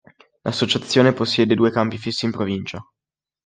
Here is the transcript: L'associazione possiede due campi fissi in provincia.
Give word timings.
L'associazione 0.41 1.13
possiede 1.13 1.53
due 1.53 1.69
campi 1.69 1.99
fissi 1.99 2.25
in 2.25 2.31
provincia. 2.31 2.83